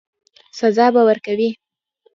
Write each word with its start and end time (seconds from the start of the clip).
سزا 0.59 0.87
به 0.93 1.01
ورکوي. 1.07 1.49